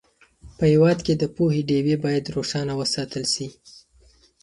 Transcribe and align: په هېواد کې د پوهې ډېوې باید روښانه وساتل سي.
په 0.57 0.63
هېواد 0.71 0.97
کې 1.05 1.13
د 1.17 1.23
پوهې 1.35 1.61
ډېوې 1.69 1.95
باید 2.05 2.31
روښانه 2.35 2.73
وساتل 2.81 3.23
سي. 3.33 3.47